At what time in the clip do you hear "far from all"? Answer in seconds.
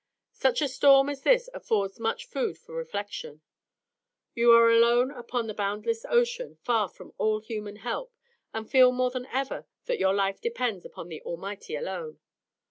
6.63-7.39